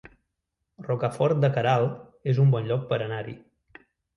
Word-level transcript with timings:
Rocafort 0.87 1.43
de 1.43 1.51
Queralt 1.59 2.33
es 2.33 2.41
un 2.47 2.57
bon 2.57 2.73
lloc 2.73 2.89
per 2.93 3.03
anar-hi 3.09 3.37